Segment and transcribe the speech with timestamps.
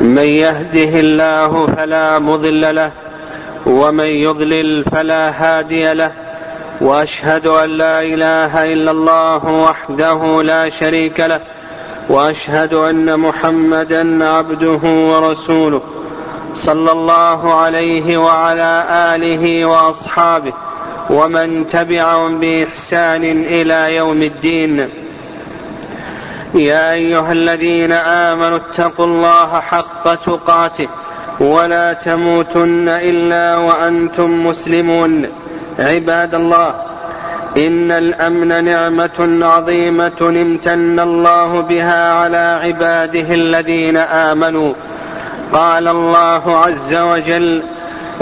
[0.00, 2.92] من يهده الله فلا مضل له
[3.66, 6.12] ومن يضلل فلا هادي له
[6.80, 11.40] وأشهد أن لا إله إلا الله وحده لا شريك له
[12.10, 15.82] وأشهد أن محمدا عبده ورسوله
[16.54, 20.52] صلى الله عليه وعلى آله وأصحابه
[21.10, 25.03] ومن تبعهم بإحسان إلى يوم الدين.
[26.54, 30.88] يا أيها الذين آمنوا اتقوا الله حق تقاته
[31.40, 35.26] ولا تموتن إلا وأنتم مسلمون.
[35.78, 36.74] عباد الله
[37.56, 44.74] إن الأمن نعمة عظيمة امتن الله بها على عباده الذين آمنوا.
[45.52, 47.62] قال الله عز وجل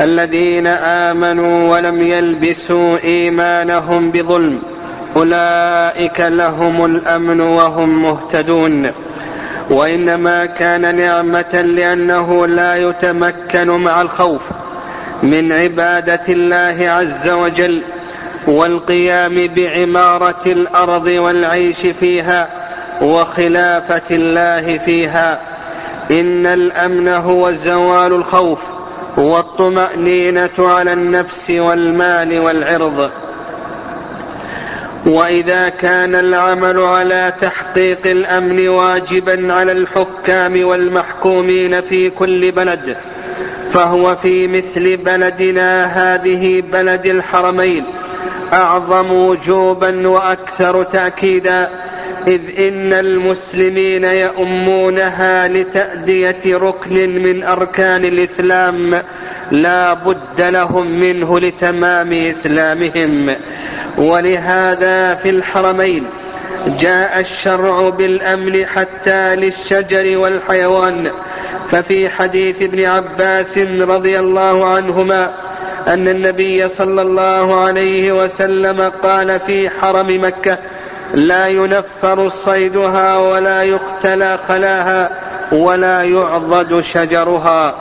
[0.01, 4.72] الذين آمنوا ولم يلبسوا إيمانهم بظلم
[5.17, 8.93] أولئك لهم الأمن وهم مهتدون.
[9.71, 14.43] وإنما كان نعمة لأنه لا يتمكن مع الخوف
[15.23, 17.83] من عبادة الله عز وجل
[18.47, 22.49] والقيام بعمارة الأرض والعيش فيها
[23.03, 25.41] وخلافة الله فيها.
[26.11, 28.59] إن الأمن هو زوال الخوف
[29.17, 33.11] والطمأنينة على النفس والمال والعرض.
[35.07, 42.97] وإذا كان العمل على تحقيق الأمن واجبا على الحكام والمحكومين في كل بلد
[43.73, 47.85] فهو في مثل بلدنا هذه بلد الحرمين.
[48.53, 51.69] أعظم وجوبا وأكثر تاكيدا
[52.27, 58.95] إذ إن المسلمين يؤمونها لتأدية ركن من أركان الإسلام
[59.51, 63.37] لا بد لهم منه لتمام إسلامهم.
[63.99, 66.07] ولهذا في الحرمين
[66.67, 71.11] جاء الشرع بالأمن حتى للشجر والحيوان.
[71.71, 75.35] ففي حديث ابن عباس رضي الله عنهما
[75.89, 80.59] أن النبي صلى الله عليه وسلم قال في حرم مكة
[81.15, 85.11] لا ينفر صيدها ولا يختلى خلاها
[85.53, 87.75] ولا يعضد شجرها.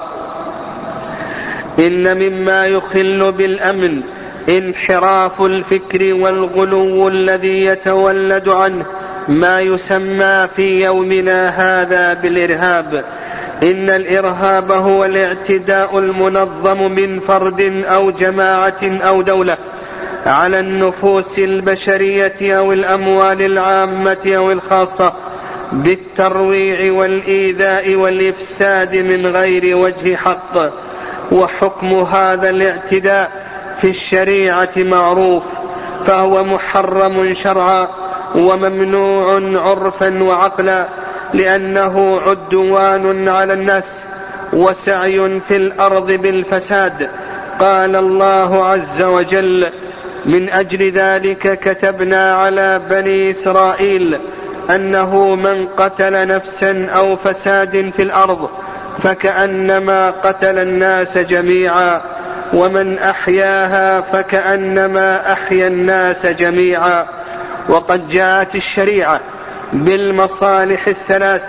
[1.79, 4.01] إن مما يخل بالأمن
[4.49, 8.85] انحراف الفكر والغلو الذي يتولد عنه
[9.27, 13.05] ما يسمى في يومنا هذا بالإرهاب.
[13.63, 19.57] إن الإرهاب هو الاعتداء المنظم من فرد أو جماعة أو دولة.
[20.25, 25.13] على النفوس البشرية أو الأموال العامة أو الخاصة
[25.71, 30.71] بالترويع والإيذاء والإفساد من غير وجه حق.
[31.31, 33.31] وحكم هذا الاعتداء
[33.81, 35.43] في الشريعة معروف
[36.05, 37.87] فهو محرم شرعا
[38.35, 39.39] وممنوع
[39.69, 40.89] عرفا وعقلا
[41.33, 44.05] لأنه عدوان على الناس
[44.53, 47.09] وسعي في الأرض بالفساد.
[47.59, 49.67] قال الله عز وجل
[50.25, 54.19] من أجل ذلك كتبنا على بني إسرائيل
[54.75, 58.49] أنه من قتل نفسا أو فساد في الأرض
[58.99, 62.01] فكأنما قتل الناس جميعا
[62.53, 67.05] ومن أحياها فكأنما أحيا الناس جميعا.
[67.69, 69.19] وقد جاءت الشريعة
[69.73, 71.41] بالمصالح الثلاث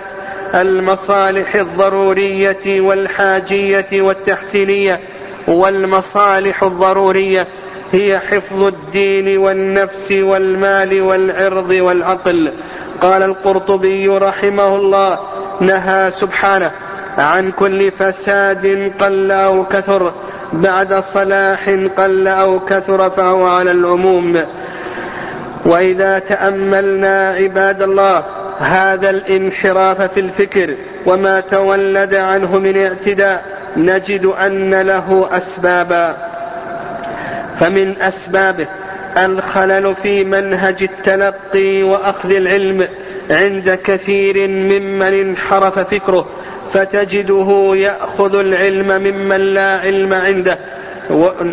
[0.55, 4.99] المصالح الضرورية والحاجية والتحسينية
[5.47, 7.47] والمصالح الضرورية
[7.93, 12.53] هي حفظ الدين والنفس والمال والعرض والعقل.
[13.01, 15.19] قال القرطبي رحمه الله
[15.61, 16.71] نهى سبحانه
[17.17, 20.13] عن كل فساد قل أو كثر
[20.53, 24.43] بعد صلاح قل أو كثر فهو على العموم.
[25.65, 28.23] وإذا تأملنا عباد الله
[28.59, 33.43] هذا الانحراف في الفكر وما تولد عنه من اعتداء
[33.77, 36.32] نجد أن له أسبابا.
[37.59, 38.67] فمن أسبابه
[39.17, 42.87] الخلل في منهج التلقي وأخذ العلم
[43.31, 46.27] عند كثير ممن انحرف فكره
[46.73, 50.59] فتجده يأخذ العلم ممن لا علم عنده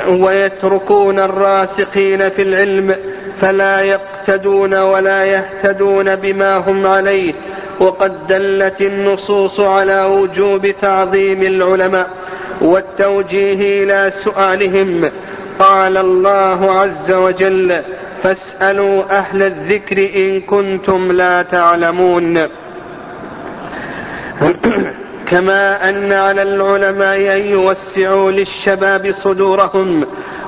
[0.09, 2.95] ويتركون الراسخين في العلم
[3.41, 7.35] فلا يقتدون ولا يهتدون بما هم عليه
[7.81, 12.11] وقد دلت النصوص على وجوب تعظيم العلماء
[12.61, 15.11] والتوجيه إلى سؤالهم
[15.61, 17.83] قال الله عز وجل
[18.23, 22.39] فاسألوا أهل الذكر إن كنتم لا تعلمون.
[25.31, 30.07] كما أن على العلماء أن يوسعوا للشباب صدورهم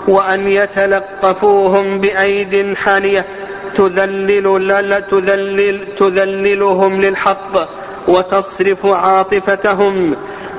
[0.09, 3.26] وأن يتلقفوهم بايد حانية
[3.75, 7.69] تذلل تذلل تذللهم للحق
[8.08, 10.17] وتصرف عاطفتهم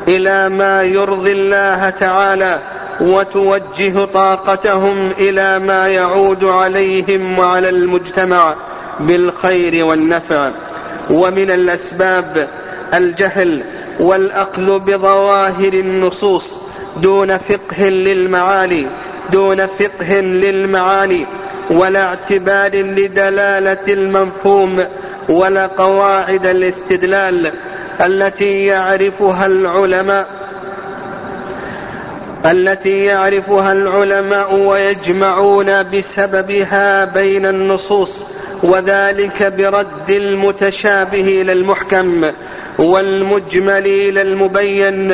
[0.08, 2.83] إلى ما يرضي الله تعالى.
[3.01, 8.56] وتوجه طاقتهم إلى ما يعود عليهم وعلى المجتمع
[9.00, 10.51] بالخير والنفع.
[11.10, 12.50] ومن الأسباب
[12.94, 13.63] الجهل
[14.00, 16.60] والأخذ بظواهر النصوص
[17.01, 18.88] دون فقه للمعاني
[19.31, 21.25] دون فقه للمعاني
[21.72, 24.84] ولا اعتبار لدلالة المفهوم
[25.30, 27.54] ولا قواعد الاستدلال
[28.06, 30.43] التي يعرفها العلماء
[32.45, 38.25] التي يعرفها العلماء ويجمعون بسببها بين النصوص
[38.63, 42.25] وذلك برد المتشابه إلى المحكم
[42.80, 45.12] والمجمل إلى المبين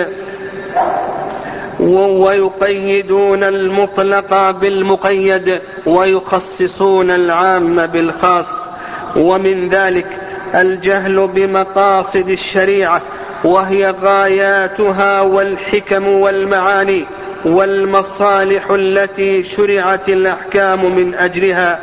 [1.80, 8.70] ويقيدون المطلق بالمقيد ويخصصون العام بالخاص.
[9.16, 10.08] ومن ذلك
[10.56, 13.02] الجهل بمقاصد الشريعة
[13.44, 17.06] وهي غاياتها والحكم والمعاني
[17.46, 21.80] والمصالح التي شرعت الأحكام من أجلها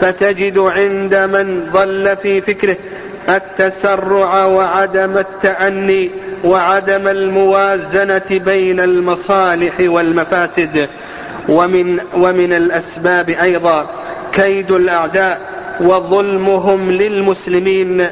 [0.00, 2.76] فتجد عند من ضل في فكره
[3.28, 6.10] التسرع وعدم التأني
[6.44, 10.88] وعدم الموازنة بين المصالح والمفاسد.
[11.48, 13.90] ومن ومن الأسباب أيضا
[14.32, 15.40] كيد الأعداء
[15.80, 18.06] وظلمهم للمسلمين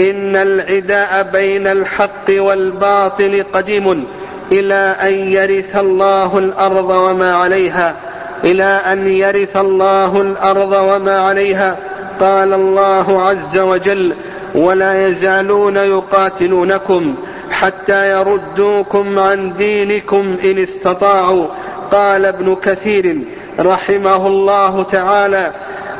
[0.00, 4.06] إن العداء بين الحق والباطل قديم
[4.52, 7.96] إلى أن يرث الله الأرض وما عليها
[8.44, 11.76] إلى أن يرث الله الأرض وما عليها.
[12.20, 14.14] قال الله عز وجل
[14.54, 17.14] ولا يزالون يقاتلونكم
[17.50, 21.46] حتى يردوكم عن دينكم إن استطاعوا.
[21.92, 23.18] قال ابن كثير
[23.60, 25.52] رحمه الله تعالى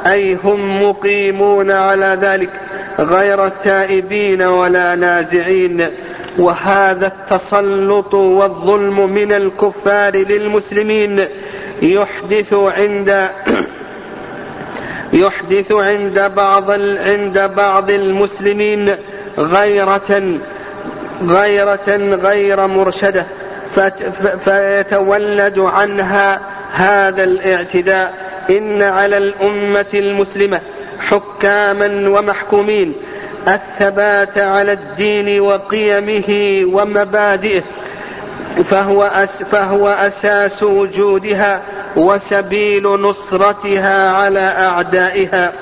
[0.06, 2.50] أي هم مقيمون على ذلك؟
[2.98, 5.88] غير التائبين ولا نازعين
[6.38, 11.24] وهذا التسلط والظلم من الكفار للمسلمين
[11.82, 13.28] يحدث عند
[15.12, 16.70] يحدث عند بعض
[17.08, 18.94] عند بعض المسلمين
[19.38, 20.40] غيرة
[21.22, 23.26] غيرة غير مرشدة.
[24.44, 26.40] فيتولد عنها
[26.72, 28.14] هذا الاعتداء.
[28.50, 30.60] إن على الأمة المسلمة
[31.00, 32.94] حكاما ومحكومين
[33.48, 37.62] الثبات على الدين وقيمه ومبادئه
[38.70, 41.62] فهو, أس فهو أساس وجودها
[41.96, 45.52] وسبيل نصرتها على أعدائها.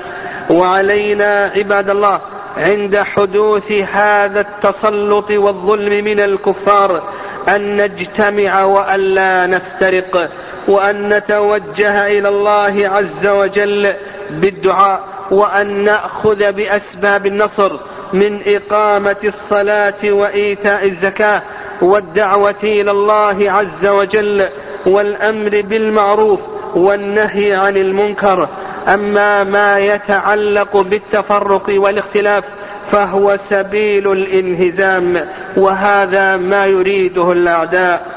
[0.51, 2.21] وعلينا عباد الله
[2.57, 7.03] عند حدوث هذا التسلط والظلم من الكفار
[7.49, 10.31] أن نجتمع وأن لا نفترق
[10.69, 13.95] وأن نتوجه إلى الله عز وجل
[14.31, 15.16] بالدعاء.
[15.31, 17.73] وأن نأخذ بأسباب النصر
[18.13, 21.43] من إقامة الصلاة وإيتاء الزكاة
[21.83, 24.49] والدعوة إلى الله عز وجل
[24.87, 26.41] والأمر بالمعروف
[26.75, 28.49] والنهي عن المنكر.
[28.89, 32.45] أما ما يتعلق بالتفرق والاختلاف
[32.91, 38.17] فهو سبيل الانهزام وهذا ما يريده الأعداء.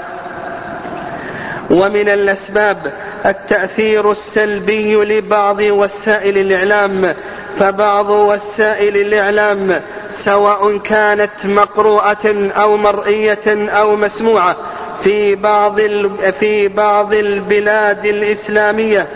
[1.72, 2.78] ومن الأسباب
[3.26, 7.16] التأثير السلبي لبعض وسائل الإعلام
[7.60, 9.82] فبعض وسائل الإعلام
[10.12, 14.56] سواء كانت مقروءة أو مرئية أو مسموعة
[15.04, 15.82] في بعض
[16.40, 19.08] في بعض البلاد الإسلامية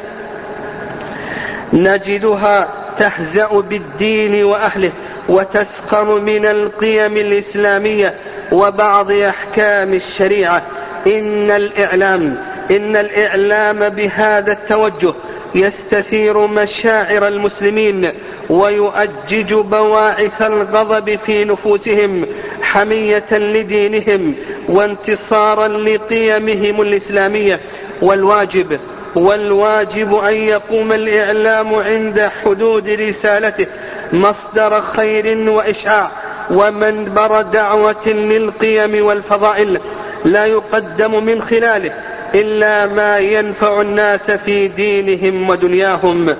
[1.73, 2.67] نجدها
[2.99, 4.91] تهزأ بالدين وأهله
[5.29, 8.13] وتسخر من القيم الإسلامية
[8.51, 10.61] وبعض أحكام الشريعة.
[11.07, 12.37] إن الإعلام
[12.71, 15.13] إن الإعلام بهذا التوجه
[15.55, 18.11] يستثير مشاعر المسلمين
[18.49, 22.25] ويؤجج بواعث الغضب في نفوسهم
[22.61, 24.35] حمية لدينهم
[24.69, 27.59] وانتصارا لقيمهم الإسلامية.
[28.01, 28.79] والواجب
[29.15, 33.67] والواجب أن يقوم الإعلام عند حدود رسالته
[34.13, 36.11] مصدر خير وإشعاع
[36.51, 39.79] ومنبر دعوة للقيم والفضائل.
[40.25, 41.93] لا يقدم من خلاله.
[42.35, 46.35] إلا ما ينفع الناس في دينهم ودنياهم.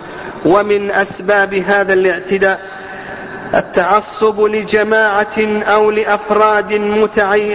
[0.46, 2.60] ومن أسباب هذا الاعتداء
[3.56, 6.74] التعصب لجماعة أو لأفراد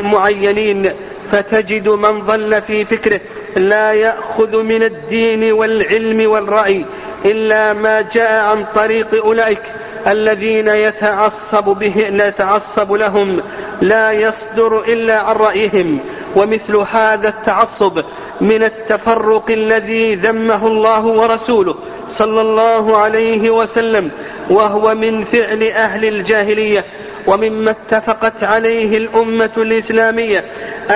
[0.03, 0.93] معينين
[1.31, 3.21] فتجد من ضل في فكره
[3.57, 6.87] لا يأخذ من الدين والعلم والرأي
[7.25, 9.63] إلا ما جاء عن طريق أولئك
[10.09, 13.43] الذين يتعصب به يتعصب لهم
[13.83, 16.01] لا يصدر إلا عن رأيهم.
[16.37, 18.05] ومثل هذا التعصب
[18.41, 21.75] من التفرق الذي ذمه الله ورسوله
[22.09, 24.11] صلى الله عليه وسلم
[24.51, 26.85] وهو من فعل أهل الجاهلية.
[27.27, 30.45] ومما اتفقت عليه الأمة الإسلامية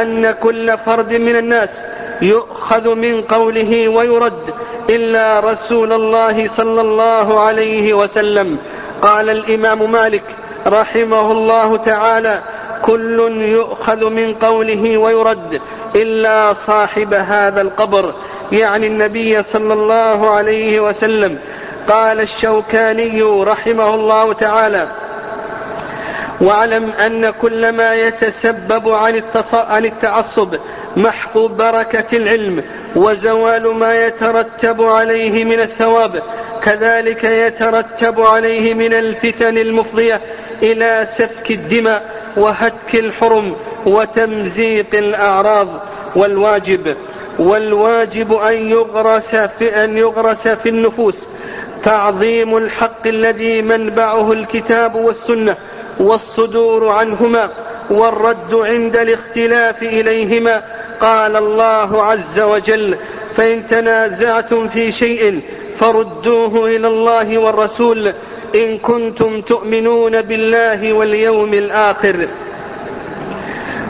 [0.03, 1.85] أن كل فرد من الناس
[2.23, 4.55] يؤخذ من قوله ويرد
[4.91, 8.59] إلا رسول الله صلى الله عليه وسلم.
[9.03, 10.25] قال الإمام مالك
[10.67, 12.43] رحمه الله تعالى
[12.83, 15.61] كل يؤخذ من قوله ويرد
[15.97, 18.15] إلا صاحب هذا القبر.
[18.53, 21.39] يعني النبي صلى الله عليه وسلم.
[21.89, 24.89] قال الشوكاني رحمه الله تعالى
[26.41, 29.23] واعلم أن كل ما يتسبب عن,
[29.53, 30.55] عن التعصب
[30.97, 32.65] محق بركة العلم
[32.97, 36.23] وزوال ما يترتب عليه من الثواب
[36.62, 40.21] كذلك يترتب عليه من الفتن المفضية
[40.62, 45.69] إلى سفك الدماء وهتك الحرم وتمزيق الأعراض.
[46.17, 46.97] والواجب
[47.39, 51.29] والواجب أن يغرس في أن يغرس في النفوس.
[51.83, 55.57] تعظيم الحق الذي منبعه الكتاب والسنة
[56.01, 57.51] والصدور عنهما
[57.91, 60.62] والرد عند الاختلاف إليهما.
[61.01, 62.97] قال الله عز وجل
[63.35, 65.41] فإن تنازعتم في شيء
[65.77, 68.15] فردوه إلى الله والرسول.
[68.55, 72.29] إن كنتم تؤمنون بالله واليوم الآخر.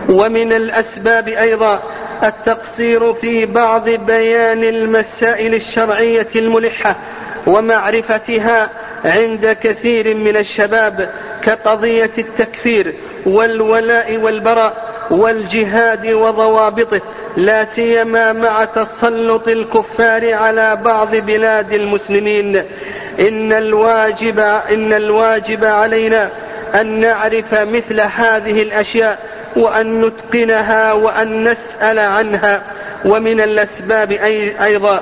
[0.09, 1.83] ومن الأسباب أيضا
[2.25, 6.97] التقصير في بعض بيان المسائل الشرعية الملحة
[7.47, 8.71] ومعرفتها
[9.05, 11.11] عند كثير من الشباب
[11.45, 12.95] كقضية التكفير
[13.27, 14.92] والولاء والبراء.
[15.13, 17.01] والجهاد وضوابطه
[17.37, 22.57] لا سيما مع تسلط الكفار على بعض بلاد المسلمين.
[23.21, 24.39] إن الواجب
[24.71, 26.31] إن الواجب علينا
[26.81, 29.19] أن نعرف مثل هذه الأشياء
[29.57, 32.63] وأن نتقنها وأن نسأل عنها.
[33.05, 34.13] ومن الأسباب
[34.63, 35.01] أيضا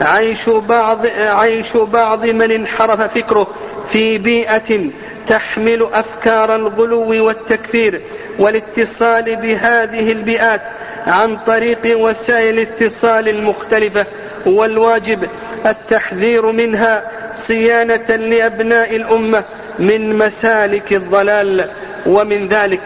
[0.00, 3.46] عيش بعض عيش بعض من انحرف فكره
[3.92, 4.90] في بيئة
[5.26, 8.00] تحمل أفكار الغلو والتكفير
[8.38, 10.62] والاتصال بهذه البيئات
[11.06, 14.06] عن طريق وسائل الاتصال المختلفة
[14.46, 15.28] والواجب
[15.66, 19.44] التحذير منها صيانة لأبناء الأمة
[19.78, 21.70] من مسالك الضلال
[22.06, 22.80] ومن ذلك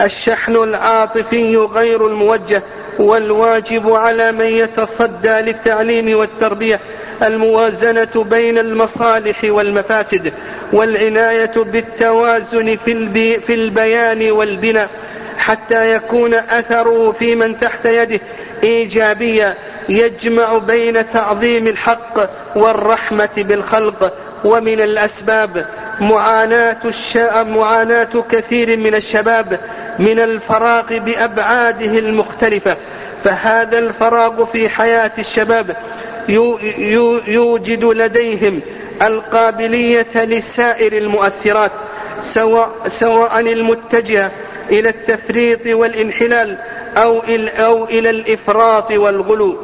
[0.00, 2.62] الشحن العاطفي غير الموجه
[3.00, 6.80] والواجب على من يتصدى للتعليم والتربية
[7.22, 10.32] الموازنة بين المصالح والمفاسد
[10.72, 14.88] والعناية بالتوازن في, في البيان والبناء
[15.38, 18.20] حتى يكون أثره في من تحت يده
[18.62, 19.56] ايجابيا
[19.88, 24.12] يجمع بين تعظيم الحق والرحمة بالخلق
[24.44, 25.66] ومن الأسباب.
[26.00, 26.76] معاناة
[27.42, 29.60] معاناة كثير من الشباب
[30.00, 32.76] من الفراغ بأبعاده المختلفة
[33.24, 35.76] فهذا الفراغ في حياة الشباب
[37.28, 38.60] يوجد لديهم
[39.02, 41.72] القابلية لسائر المؤثرات
[42.20, 44.30] سواء, سواء المتجهة
[44.70, 46.58] إلى التفريط والانحلال
[46.96, 47.18] أو,
[47.58, 49.58] أو إلى الإفراط والغلو.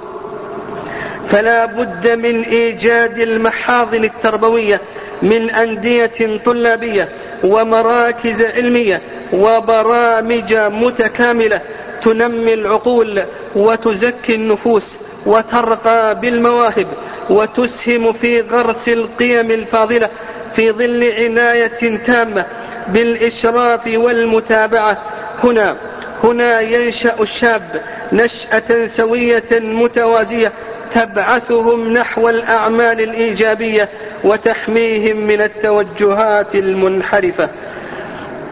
[1.28, 4.80] فلا بد من إيجاد المحاضن التربوية
[5.22, 7.08] من أندية طلابية
[7.44, 11.60] ومراكز علمية وبرامج متكاملة
[12.02, 13.22] تنمي العقول
[13.56, 16.86] وتزكي النفوس وترقى بالمواهب
[17.30, 20.08] وتسهم في غرس القيم الفاضلة
[20.54, 22.46] في ظل عناية تامة
[22.88, 25.02] بالإشراف والمتابعة.
[25.44, 25.76] هنا
[26.24, 27.82] هنا ينشأ الشاب
[28.12, 30.52] نشأة سوية متوازية
[30.94, 33.88] تبعثهم نحو الأعمال الإيجابية
[34.24, 37.48] وتحميهم من التوجهات المنحرفة.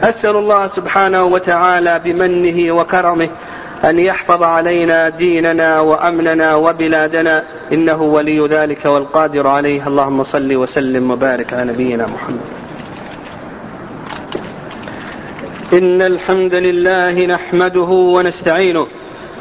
[0.03, 3.29] أسأل الله سبحانه وتعالى بمنه وكرمه
[3.85, 7.45] أن يحفظ علينا ديننا وأمننا وبلادنا.
[7.73, 9.87] إنه ولي ذلك والقادر عليه.
[9.87, 12.41] اللهم صل وسلم وبارك على نبينا محمد.
[15.73, 18.87] إن الحمد لله نحمده ونستعينه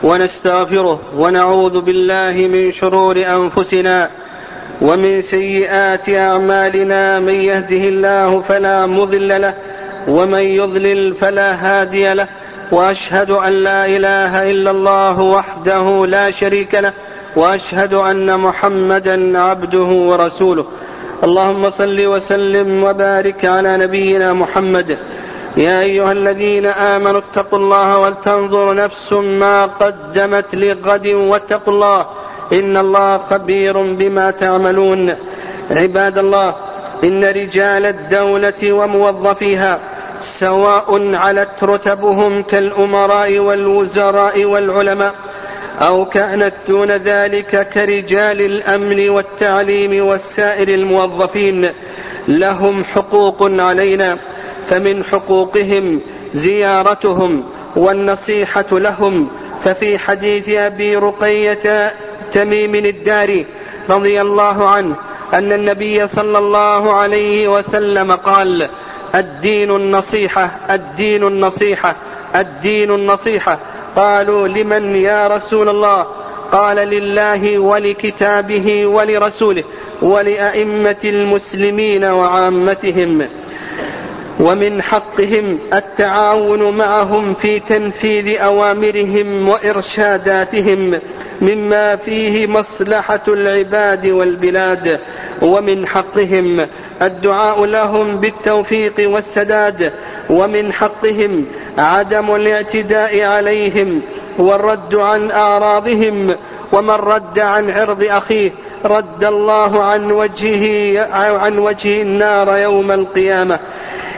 [0.03, 4.09] ونستغفره ونعوذ بالله من شرور أنفسنا
[4.81, 9.53] ومن سيئات أعمالنا من يهده الله فلا مضل له
[10.07, 12.27] ومن يضلل فلا هادي له
[12.71, 16.93] وأشهد أن لا إله إلا الله وحده لا شريك له
[17.35, 20.65] وأشهد أن محمدا عبده ورسوله.
[21.23, 24.97] اللهم صل وسلم وبارك على نبينا محمد
[25.57, 32.05] يا أيها الذين آمنوا اتقوا الله ولتنظر نفس ما قدمت لغد واتقوا الله
[32.53, 35.15] إن الله خبير بما تعملون.
[35.71, 36.55] عباد الله
[37.03, 39.79] إن رجال الدولة وموظفيها
[40.19, 45.15] سواء علت رتبهم كالأمراء والوزراء والعلماء
[45.81, 51.69] أو كانت دون ذلك كرجال الأمن والتعليم والسائر الموظفين
[52.27, 54.32] لهم حقوق علينا.
[54.67, 56.01] فمن حقوقهم
[56.33, 57.43] زيارتهم
[57.75, 59.27] والنصيحة لهم.
[59.63, 61.93] ففي حديث أبي رقية
[62.31, 63.45] تميم الداري
[63.89, 64.95] رضي الله عنه
[65.33, 68.69] أن النبي صلى الله عليه وسلم قال
[69.15, 71.95] الدين النصيحة الدين النصيحة
[72.35, 73.59] الدين النصيحة.
[73.95, 76.07] قالوا لمن يا رسول الله؟
[76.51, 79.63] قال لله ولكتابه ولرسوله
[80.01, 83.27] ولأئمة المسلمين وعامتهم.
[84.39, 90.99] ومن حقهم التعاون معهم في تنفيذ أوامرهم وإرشاداتهم
[91.41, 94.99] مما فيه مصلحة العباد والبلاد.
[95.41, 96.67] ومن حقهم
[97.01, 99.93] الدعاء لهم بالتوفيق والسداد.
[100.29, 101.45] ومن حقهم
[101.77, 104.01] عدم الاعتداء عليهم
[104.39, 106.35] والرد عن أعراضهم.
[106.73, 108.51] ومن رد عن عرض أخيه
[108.85, 111.01] رد الله عن وجهه
[111.37, 113.59] عن وجه النار يوم القيامة.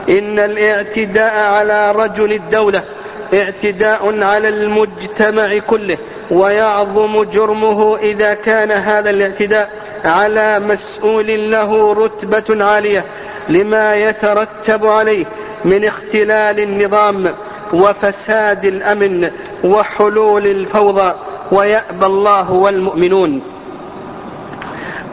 [0.09, 2.83] إن الاعتداء على رجل الدولة
[3.33, 5.97] اعتداء على المجتمع كله
[6.31, 9.69] ويعظم جرمه إذا كان هذا الاعتداء
[10.05, 13.05] على مسؤول له رتبة عالية
[13.49, 15.25] لما يترتب عليه
[15.65, 17.35] من اختلال النظام
[17.73, 19.29] وفساد الأمن
[19.63, 21.13] وحلول الفوضى.
[21.51, 23.41] ويأبى الله والمؤمنون.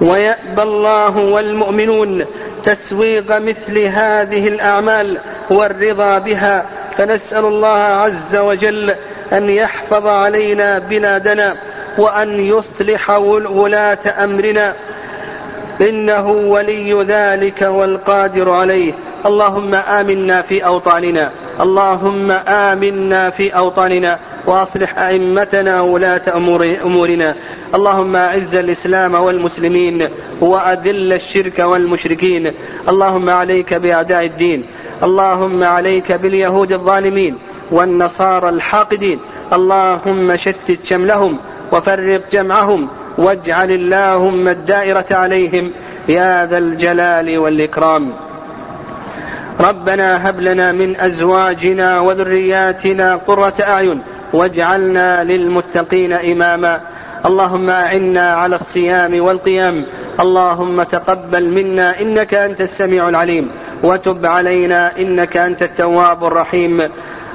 [0.00, 2.24] ويأبى الله والمؤمنون
[2.64, 5.18] تسويغ مثل هذه الأعمال
[5.50, 6.66] والرضا بها.
[6.96, 8.94] فنسأل الله عز وجل
[9.32, 11.56] أن يحفظ علينا بلادنا
[11.98, 13.10] وأن يصلح
[13.50, 14.74] ولاة أمرنا.
[15.88, 18.94] إنه ولي ذلك والقادر عليه.
[19.26, 21.30] اللهم آمنا في أوطاننا.
[21.60, 24.18] اللهم آمنا في أوطاننا.
[24.46, 27.34] وأصلح أئمتنا ولاة أمور أمورنا.
[27.74, 30.08] اللهم أعز الإسلام والمسلمين
[30.40, 32.52] وأذل الشرك والمشركين.
[32.88, 34.66] اللهم عليك بأعداء الدين.
[35.02, 37.38] اللهم عليك باليهود الظالمين
[37.70, 39.18] والنصارى الحاقدين.
[39.52, 41.38] اللهم شتت شملهم
[41.72, 45.72] وفرق جمعهم واجعل اللهم الدائرة عليهم.
[46.08, 48.12] يا ذا الجلال والإكرام.
[49.60, 54.02] ربنا هب لنا من أزواجنا وذرياتنا قرة أعين.
[54.32, 56.80] واجعلنا للمتقين إماما.
[57.26, 59.86] اللهم أعنا على الصيام والقيام.
[60.20, 63.50] اللهم تقبل منا إنك أنت السميع العليم.
[63.82, 66.80] وتب علينا إنك أنت التواب الرحيم.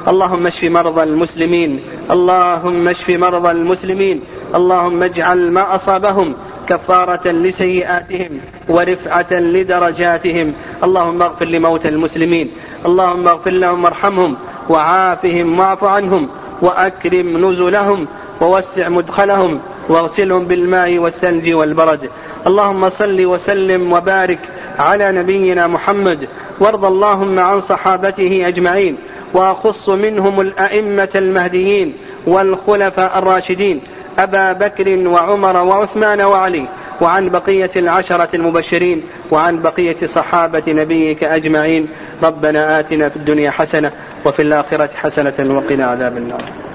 [0.07, 1.79] اللهم اشف مرضى المسلمين.
[2.11, 4.23] اللهم اشف مرضى المسلمين.
[4.55, 6.35] اللهم اجعل ما أصابهم
[6.67, 10.53] كفارة لسيئاتهم ورفعة لدرجاتهم.
[10.83, 12.51] اللهم اغفر لموتى المسلمين.
[12.85, 14.37] اللهم اغفر لهم وارحمهم.
[14.69, 16.29] وعافهم واعف عنهم.
[16.61, 18.07] وأكرم نزلهم
[18.41, 22.09] ووسع مدخلهم واغسلهم بالماء والثلج والبرد.
[22.47, 24.39] اللهم صل وسلم وبارك
[24.79, 26.27] على نبينا محمد.
[26.59, 28.97] وارض اللهم عن صحابته أجمعين.
[29.33, 31.93] وأخص منهم الأئمة المهديين
[32.27, 33.81] والخلفاء الراشدين.
[34.19, 36.67] أبا بكر وعمر وعثمان وعلي.
[37.01, 41.87] وعن بقية العشرة المبشرين وعن بقية صحابة نبيك أجمعين.
[42.23, 43.91] ربنا آتنا في الدنيا حسنة
[44.25, 46.66] وفي الآخرة حسنة وقنا عذاب النار.